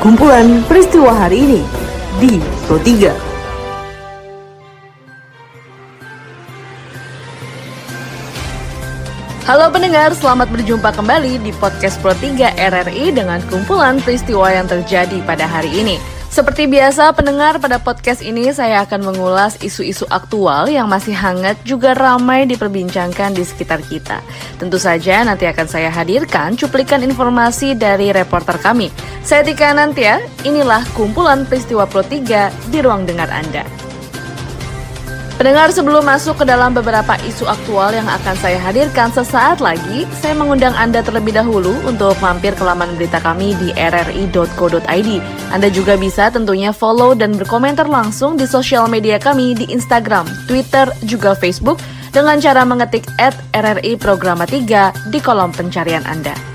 Kumpulan 0.00 0.64
peristiwa 0.64 1.12
hari 1.12 1.44
ini 1.44 1.60
di 2.16 2.40
Pro 2.64 2.80
3. 2.80 3.12
Halo 9.44 9.68
pendengar, 9.68 10.16
selamat 10.16 10.48
berjumpa 10.48 10.96
kembali 10.96 11.44
di 11.44 11.52
podcast 11.60 12.00
Pro 12.00 12.16
3 12.16 12.56
RRI 12.56 13.12
dengan 13.12 13.44
kumpulan 13.52 14.00
peristiwa 14.00 14.48
yang 14.48 14.64
terjadi 14.64 15.20
pada 15.28 15.44
hari 15.44 15.68
ini. 15.76 16.00
Seperti 16.34 16.66
biasa, 16.66 17.14
pendengar 17.14 17.62
pada 17.62 17.78
podcast 17.78 18.18
ini 18.18 18.50
saya 18.50 18.82
akan 18.82 19.06
mengulas 19.06 19.54
isu-isu 19.62 20.02
aktual 20.10 20.66
yang 20.66 20.90
masih 20.90 21.14
hangat 21.14 21.54
juga 21.62 21.94
ramai 21.94 22.42
diperbincangkan 22.42 23.38
di 23.38 23.46
sekitar 23.46 23.78
kita. 23.86 24.18
Tentu 24.58 24.74
saja 24.74 25.22
nanti 25.22 25.46
akan 25.46 25.70
saya 25.70 25.94
hadirkan 25.94 26.58
cuplikan 26.58 27.06
informasi 27.06 27.78
dari 27.78 28.10
reporter 28.10 28.58
kami. 28.58 28.90
Saya 29.22 29.46
Tika 29.46 29.78
Nantia, 29.78 30.18
inilah 30.42 30.82
kumpulan 30.98 31.46
peristiwa 31.46 31.86
Pro 31.86 32.02
3 32.02 32.50
di 32.66 32.82
ruang 32.82 33.06
dengar 33.06 33.30
Anda. 33.30 33.83
Pendengar 35.44 35.76
sebelum 35.76 36.08
masuk 36.08 36.40
ke 36.40 36.48
dalam 36.48 36.72
beberapa 36.72 37.20
isu 37.20 37.44
aktual 37.44 37.92
yang 37.92 38.08
akan 38.08 38.32
saya 38.40 38.56
hadirkan 38.64 39.12
sesaat 39.12 39.60
lagi, 39.60 40.08
saya 40.16 40.32
mengundang 40.32 40.72
Anda 40.72 41.04
terlebih 41.04 41.36
dahulu 41.36 41.84
untuk 41.84 42.16
mampir 42.24 42.56
ke 42.56 42.64
laman 42.64 42.96
berita 42.96 43.20
kami 43.20 43.52
di 43.60 43.68
rri.co.id. 43.76 45.10
Anda 45.52 45.68
juga 45.68 46.00
bisa 46.00 46.32
tentunya 46.32 46.72
follow 46.72 47.12
dan 47.12 47.36
berkomentar 47.36 47.84
langsung 47.84 48.40
di 48.40 48.48
sosial 48.48 48.88
media 48.88 49.20
kami 49.20 49.52
di 49.52 49.68
Instagram, 49.68 50.24
Twitter, 50.48 50.88
juga 51.04 51.36
Facebook 51.36 51.76
dengan 52.08 52.40
cara 52.40 52.64
mengetik 52.64 53.04
at 53.20 53.36
RRI 53.52 54.00
Programa 54.00 54.48
3 54.48 55.12
di 55.12 55.20
kolom 55.20 55.52
pencarian 55.52 56.08
Anda. 56.08 56.53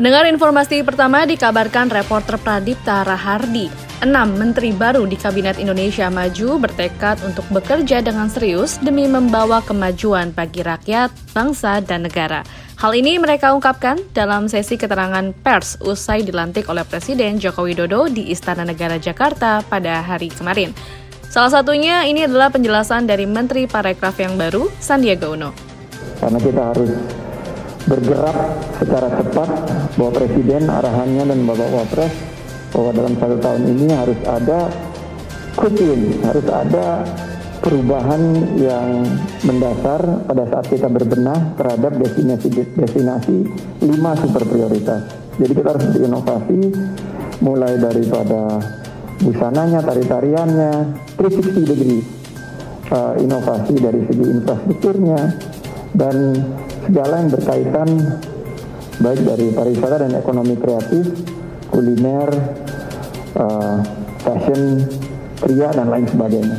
Pendengar 0.00 0.24
informasi 0.32 0.80
pertama 0.80 1.28
dikabarkan 1.28 1.92
reporter 1.92 2.40
Pradipta 2.40 3.04
Rahardi 3.04 3.68
Enam 4.00 4.32
menteri 4.32 4.72
baru 4.72 5.04
di 5.04 5.12
Kabinet 5.12 5.60
Indonesia 5.60 6.08
Maju 6.08 6.56
bertekad 6.56 7.20
untuk 7.20 7.44
bekerja 7.52 8.00
dengan 8.00 8.32
serius 8.32 8.80
demi 8.80 9.04
membawa 9.04 9.60
kemajuan 9.60 10.32
bagi 10.32 10.64
rakyat, 10.64 11.12
bangsa, 11.36 11.84
dan 11.84 12.08
negara. 12.08 12.48
Hal 12.80 12.96
ini 12.96 13.20
mereka 13.20 13.52
ungkapkan 13.52 14.00
dalam 14.16 14.48
sesi 14.48 14.80
keterangan 14.80 15.36
pers 15.44 15.76
usai 15.84 16.24
dilantik 16.24 16.72
oleh 16.72 16.88
Presiden 16.88 17.36
Joko 17.36 17.68
Widodo 17.68 18.08
di 18.08 18.32
Istana 18.32 18.64
Negara 18.64 18.96
Jakarta 18.96 19.60
pada 19.68 20.00
hari 20.00 20.32
kemarin. 20.32 20.72
Salah 21.28 21.60
satunya 21.60 22.08
ini 22.08 22.24
adalah 22.24 22.48
penjelasan 22.48 23.04
dari 23.04 23.28
Menteri 23.28 23.68
Parekraf 23.68 24.16
yang 24.16 24.40
baru, 24.40 24.64
Sandiaga 24.80 25.28
Uno. 25.28 25.52
Karena 26.16 26.40
kita 26.40 26.72
harus 26.72 26.88
bergerak 27.90 28.38
secara 28.78 29.10
cepat 29.18 29.48
bahwa 29.98 30.10
Presiden 30.14 30.70
arahannya 30.70 31.26
dan 31.26 31.38
Bapak 31.42 31.70
Wapres 31.74 32.14
bahwa 32.70 32.90
dalam 32.94 33.14
satu 33.18 33.36
tahun 33.42 33.62
ini 33.66 33.86
harus 33.90 34.20
ada 34.30 34.70
quick 35.58 35.74
harus 36.22 36.46
ada 36.46 37.02
perubahan 37.60 38.22
yang 38.56 39.04
mendasar 39.44 40.24
pada 40.24 40.44
saat 40.48 40.66
kita 40.70 40.88
berbenah 40.88 41.58
terhadap 41.58 41.92
destinasi-destinasi 41.98 43.36
lima 43.84 44.16
super 44.16 44.46
prioritas. 44.48 45.04
Jadi 45.36 45.52
kita 45.52 45.68
harus 45.76 45.86
berinovasi 45.92 46.60
mulai 47.44 47.76
daripada 47.76 48.60
busananya, 49.20 49.84
tari-tariannya, 49.84 50.72
360 51.20 51.68
degree 51.68 52.00
uh, 52.92 53.14
inovasi 53.20 53.74
dari 53.76 54.00
segi 54.08 54.24
infrastrukturnya 54.24 55.20
dan 55.94 56.38
segala 56.86 57.24
yang 57.24 57.30
berkaitan 57.30 57.88
baik 59.00 59.20
dari 59.24 59.46
pariwisata 59.50 59.96
dan 60.06 60.12
ekonomi 60.14 60.54
kreatif 60.60 61.08
kuliner, 61.70 62.28
uh, 63.38 63.78
fashion, 64.20 64.84
pria, 65.38 65.70
dan 65.72 65.88
lain 65.88 66.06
sebagainya. 66.10 66.58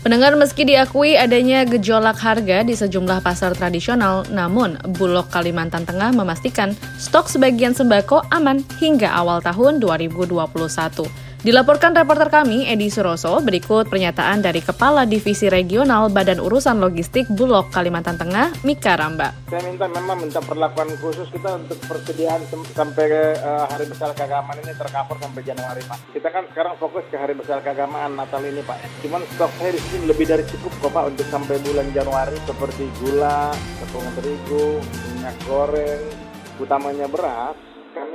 Pendengar 0.00 0.32
meski 0.32 0.64
diakui 0.64 1.12
adanya 1.12 1.68
gejolak 1.68 2.16
harga 2.24 2.64
di 2.64 2.72
sejumlah 2.72 3.20
pasar 3.20 3.52
tradisional, 3.52 4.24
namun 4.32 4.80
Bulog 4.96 5.28
Kalimantan 5.28 5.84
Tengah 5.84 6.16
memastikan 6.16 6.72
stok 6.96 7.28
sebagian 7.28 7.76
sembako 7.76 8.24
aman 8.32 8.64
hingga 8.80 9.12
awal 9.12 9.44
tahun 9.44 9.76
2021. 9.76 11.29
Dilaporkan 11.40 11.96
reporter 11.96 12.28
kami, 12.28 12.68
Edi 12.68 12.92
Suroso, 12.92 13.40
berikut 13.40 13.88
pernyataan 13.88 14.44
dari 14.44 14.60
Kepala 14.60 15.08
Divisi 15.08 15.48
Regional 15.48 16.12
Badan 16.12 16.36
Urusan 16.36 16.84
Logistik 16.84 17.24
Bulog 17.32 17.72
Kalimantan 17.72 18.20
Tengah, 18.20 18.60
Mika 18.60 18.92
Ramba. 18.92 19.32
Saya 19.48 19.64
minta 19.64 19.88
memang 19.88 20.20
minta 20.20 20.36
perlakuan 20.44 20.92
khusus 21.00 21.32
kita 21.32 21.56
untuk 21.56 21.80
persediaan 21.88 22.44
sampai 22.76 23.40
uh, 23.40 23.64
Hari 23.72 23.88
Besar 23.88 24.12
Keagamaan 24.12 24.60
ini 24.60 24.76
tercover 24.76 25.16
sampai 25.16 25.40
Januari, 25.40 25.80
Pak. 25.80 26.12
Kita 26.12 26.28
kan 26.28 26.44
sekarang 26.52 26.76
fokus 26.76 27.08
ke 27.08 27.16
Hari 27.16 27.32
Besar 27.32 27.64
Keagamaan 27.64 28.20
Natal 28.20 28.44
ini, 28.44 28.60
Pak. 28.60 29.00
Cuman 29.00 29.24
stok 29.32 29.48
saya 29.56 29.72
di 29.72 29.80
sini 29.80 30.12
lebih 30.12 30.28
dari 30.28 30.44
cukup 30.44 30.76
kok, 30.76 30.92
Pak, 30.92 31.04
untuk 31.08 31.24
sampai 31.32 31.56
bulan 31.64 31.88
Januari 31.96 32.36
seperti 32.44 32.84
gula, 33.00 33.48
tepung 33.80 34.04
terigu, 34.12 34.76
minyak 35.16 35.40
goreng, 35.48 36.04
utamanya 36.60 37.08
beras, 37.08 37.69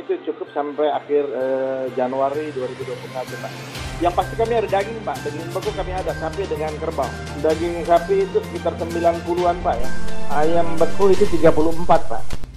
itu 0.00 0.12
cukup 0.32 0.48
sampai 0.56 0.88
akhir 0.88 1.24
eh, 1.28 1.84
Januari 1.94 2.48
2021 2.56 3.44
Pak. 3.44 3.52
Yang 4.00 4.14
pasti 4.16 4.34
kami 4.34 4.52
ada 4.56 4.68
daging 4.68 4.98
Pak, 5.04 5.16
daging 5.28 5.44
beku 5.52 5.70
kami 5.76 5.92
ada 5.92 6.12
sapi 6.16 6.42
dengan 6.48 6.72
kerbau. 6.80 7.10
Daging 7.44 7.84
sapi 7.84 8.24
itu 8.24 8.38
sekitar 8.48 8.74
90-an 8.80 9.56
Pak 9.60 9.76
ya. 9.76 9.88
Ayam 10.32 10.66
beku 10.80 11.12
itu 11.12 11.28
34 11.28 11.84
Pak. 11.86 12.49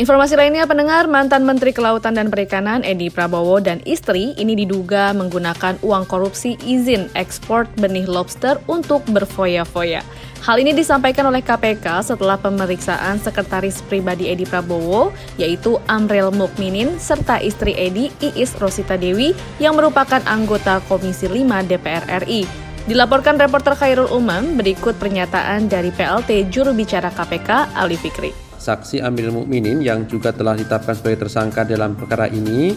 Informasi 0.00 0.32
lainnya 0.32 0.64
pendengar 0.64 1.04
mantan 1.04 1.44
Menteri 1.44 1.76
Kelautan 1.76 2.16
dan 2.16 2.32
Perikanan 2.32 2.80
Edi 2.88 3.12
Prabowo 3.12 3.60
dan 3.60 3.84
istri 3.84 4.32
ini 4.40 4.56
diduga 4.56 5.12
menggunakan 5.12 5.76
uang 5.84 6.08
korupsi 6.08 6.56
izin 6.64 7.12
ekspor 7.12 7.68
benih 7.76 8.08
lobster 8.08 8.56
untuk 8.64 9.04
berfoya-foya. 9.12 10.00
Hal 10.40 10.56
ini 10.56 10.72
disampaikan 10.72 11.28
oleh 11.28 11.44
KPK 11.44 12.00
setelah 12.00 12.40
pemeriksaan 12.40 13.20
sekretaris 13.20 13.84
pribadi 13.92 14.32
Edi 14.32 14.48
Prabowo, 14.48 15.12
yaitu 15.36 15.76
Amrel 15.84 16.32
Mukminin, 16.32 16.96
serta 16.96 17.36
istri 17.36 17.76
Edi, 17.76 18.08
Iis 18.24 18.56
Rosita 18.56 18.96
Dewi, 18.96 19.36
yang 19.60 19.76
merupakan 19.76 20.24
anggota 20.24 20.80
Komisi 20.88 21.28
5 21.28 21.44
DPR 21.68 22.24
RI. 22.24 22.48
Dilaporkan 22.88 23.36
reporter 23.36 23.76
Khairul 23.76 24.08
Umam, 24.08 24.56
berikut 24.56 24.96
pernyataan 24.96 25.68
dari 25.68 25.92
PLT 25.92 26.48
juru 26.48 26.72
bicara 26.72 27.12
KPK, 27.12 27.76
Ali 27.76 28.00
Fikri. 28.00 28.49
Saksi 28.60 29.00
Amril 29.00 29.32
Mukminin 29.32 29.80
yang 29.80 30.04
juga 30.04 30.36
telah 30.36 30.52
ditetapkan 30.52 30.92
sebagai 30.92 31.24
tersangka 31.24 31.64
dalam 31.64 31.96
perkara 31.96 32.28
ini 32.28 32.76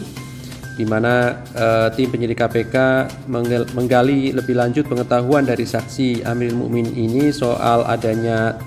di 0.74 0.82
mana 0.82 1.44
uh, 1.54 1.88
tim 1.94 2.10
penyidik 2.10 2.42
KPK 2.42 3.06
menggali 3.76 4.34
lebih 4.34 4.58
lanjut 4.58 4.90
pengetahuan 4.90 5.46
dari 5.46 5.62
saksi 5.62 6.26
Amir 6.26 6.50
Mukmin 6.50 6.90
ini 6.98 7.30
soal 7.30 7.86
adanya 7.86 8.58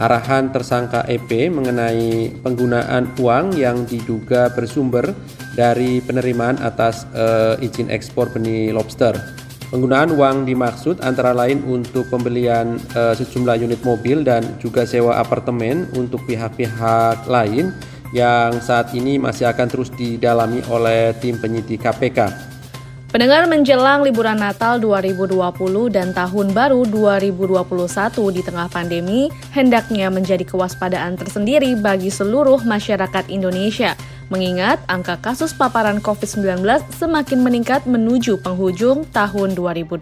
arahan 0.00 0.50
tersangka 0.50 1.04
EP 1.06 1.52
mengenai 1.52 2.32
penggunaan 2.40 3.14
uang 3.20 3.54
yang 3.60 3.84
diduga 3.84 4.50
bersumber 4.56 5.12
dari 5.54 6.00
penerimaan 6.02 6.58
atas 6.64 7.06
uh, 7.12 7.60
izin 7.60 7.92
ekspor 7.92 8.32
benih 8.32 8.72
lobster. 8.74 9.43
Penggunaan 9.72 10.12
uang 10.12 10.44
dimaksud 10.44 11.00
antara 11.00 11.32
lain 11.32 11.64
untuk 11.64 12.06
pembelian 12.12 12.76
uh, 12.92 13.16
sejumlah 13.16 13.56
unit 13.64 13.80
mobil 13.80 14.20
dan 14.20 14.44
juga 14.60 14.84
sewa 14.84 15.16
apartemen 15.16 15.88
untuk 15.96 16.20
pihak-pihak 16.28 17.24
lain 17.24 17.72
yang 18.12 18.54
saat 18.60 18.92
ini 18.92 19.16
masih 19.16 19.48
akan 19.50 19.66
terus 19.66 19.90
didalami 19.90 20.60
oleh 20.68 21.16
tim 21.18 21.40
penyidik 21.40 21.82
KPK. 21.82 22.52
Pendengar 23.14 23.46
menjelang 23.46 24.02
liburan 24.02 24.42
Natal 24.42 24.82
2020 24.82 25.38
dan 25.86 26.10
Tahun 26.10 26.50
Baru 26.50 26.82
2021 26.82 28.34
di 28.34 28.42
tengah 28.42 28.66
pandemi, 28.66 29.30
hendaknya 29.54 30.10
menjadi 30.10 30.42
kewaspadaan 30.42 31.14
tersendiri 31.14 31.78
bagi 31.78 32.10
seluruh 32.10 32.60
masyarakat 32.66 33.30
Indonesia– 33.30 33.94
mengingat 34.32 34.80
angka 34.88 35.20
kasus 35.20 35.52
paparan 35.52 36.00
COVID-19 36.00 36.64
semakin 36.94 37.38
meningkat 37.44 37.84
menuju 37.84 38.40
penghujung 38.40 39.04
tahun 39.12 39.52
2020. 39.52 40.00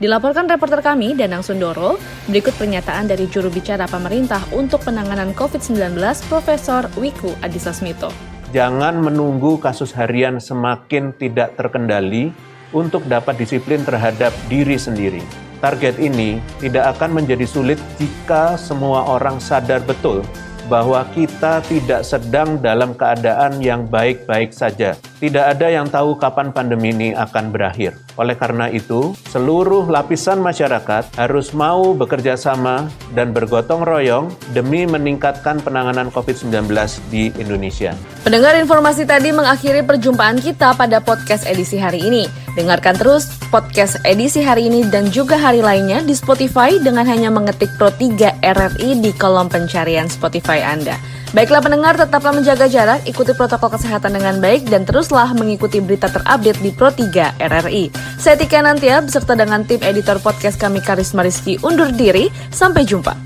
Dilaporkan 0.00 0.48
reporter 0.48 0.80
kami, 0.80 1.12
Danang 1.12 1.44
Sundoro, 1.44 2.00
berikut 2.30 2.56
pernyataan 2.56 3.10
dari 3.10 3.28
juru 3.28 3.52
bicara 3.52 3.84
pemerintah 3.84 4.40
untuk 4.56 4.84
penanganan 4.84 5.36
COVID-19, 5.36 6.00
Profesor 6.30 6.88
Wiku 6.96 7.32
Adhisa 7.44 7.76
Smito. 7.76 8.08
Jangan 8.54 9.02
menunggu 9.02 9.60
kasus 9.60 9.92
harian 9.92 10.40
semakin 10.40 11.12
tidak 11.18 11.58
terkendali 11.60 12.32
untuk 12.72 13.04
dapat 13.04 13.36
disiplin 13.36 13.82
terhadap 13.84 14.32
diri 14.48 14.78
sendiri. 14.80 15.20
Target 15.60 15.96
ini 15.98 16.38
tidak 16.60 16.96
akan 16.96 17.20
menjadi 17.20 17.48
sulit 17.48 17.80
jika 17.96 18.60
semua 18.60 19.08
orang 19.08 19.40
sadar 19.40 19.80
betul 19.82 20.20
bahwa 20.66 21.02
kita 21.14 21.62
tidak 21.66 22.06
sedang 22.06 22.58
dalam 22.62 22.94
keadaan 22.94 23.58
yang 23.58 23.86
baik-baik 23.86 24.54
saja. 24.54 24.94
Tidak 25.18 25.42
ada 25.42 25.66
yang 25.66 25.90
tahu 25.90 26.14
kapan 26.18 26.54
pandemi 26.54 26.94
ini 26.94 27.10
akan 27.14 27.50
berakhir. 27.50 28.05
Oleh 28.16 28.36
karena 28.36 28.72
itu, 28.72 29.12
seluruh 29.28 29.88
lapisan 29.92 30.40
masyarakat 30.40 31.20
harus 31.20 31.52
mau 31.52 31.92
bekerja 31.92 32.36
sama 32.40 32.88
dan 33.12 33.36
bergotong 33.36 33.84
royong 33.84 34.32
demi 34.56 34.88
meningkatkan 34.88 35.60
penanganan 35.60 36.08
COVID-19 36.08 36.72
di 37.12 37.28
Indonesia. 37.36 37.92
Pendengar 38.24 38.56
informasi 38.56 39.04
tadi 39.04 39.30
mengakhiri 39.36 39.84
perjumpaan 39.84 40.40
kita 40.40 40.72
pada 40.74 41.04
podcast 41.04 41.44
edisi 41.44 41.76
hari 41.76 42.00
ini. 42.00 42.24
Dengarkan 42.56 42.96
terus 42.96 43.28
podcast 43.52 44.00
edisi 44.08 44.40
hari 44.40 44.72
ini 44.72 44.88
dan 44.88 45.12
juga 45.12 45.36
hari 45.36 45.60
lainnya 45.60 46.00
di 46.00 46.16
Spotify 46.16 46.80
dengan 46.80 47.04
hanya 47.04 47.28
mengetik 47.28 47.68
Pro 47.76 47.92
3 47.92 48.40
RRI 48.40 49.04
di 49.04 49.12
kolom 49.12 49.52
pencarian 49.52 50.08
Spotify 50.08 50.64
Anda. 50.64 51.15
Baiklah 51.34 51.58
pendengar, 51.58 51.98
tetaplah 51.98 52.30
menjaga 52.30 52.70
jarak, 52.70 53.02
ikuti 53.02 53.34
protokol 53.34 53.74
kesehatan 53.74 54.14
dengan 54.14 54.38
baik, 54.38 54.70
dan 54.70 54.86
teruslah 54.86 55.30
mengikuti 55.34 55.82
berita 55.82 56.06
terupdate 56.06 56.62
di 56.62 56.70
Pro 56.70 56.94
3 56.94 57.38
RRI. 57.42 57.90
Saya 58.20 58.38
Tika 58.38 58.62
Nantia, 58.62 59.02
beserta 59.02 59.34
dengan 59.34 59.66
tim 59.66 59.82
editor 59.82 60.22
podcast 60.22 60.54
kami 60.60 60.78
Karisma 60.78 61.26
Rizky 61.26 61.58
undur 61.66 61.90
diri. 61.90 62.30
Sampai 62.54 62.86
jumpa. 62.86 63.16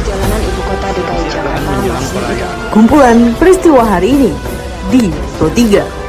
Jalanan 0.00 0.42
ibu 0.42 0.60
kota 0.66 0.88
DKI 0.96 1.24
Jakarta 1.28 1.70
masih 1.86 2.72
Kumpulan 2.74 3.18
peristiwa 3.38 3.82
hari 3.86 4.08
ini 4.10 4.32
di 4.90 5.06
Pro 5.38 5.46
3. 5.54 5.99